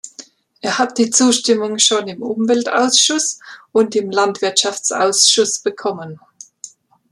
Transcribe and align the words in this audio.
Er 0.61 0.79
hat 0.79 0.97
die 0.97 1.11
Zustimmung 1.11 1.77
schon 1.77 2.07
im 2.07 2.23
Umweltausschuss 2.23 3.37
und 3.71 3.95
im 3.95 4.09
Landwirtschaftsausschuss 4.09 5.59
bekommen. 5.59 6.19